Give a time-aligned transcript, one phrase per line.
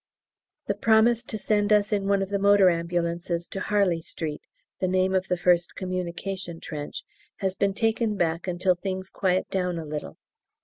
[0.65, 4.41] The promise to send us in one of the M.A.'s to "Harley Street"
[4.79, 7.03] (the name of the first communication trench)
[7.35, 10.17] has been taken back until things quiet down a little.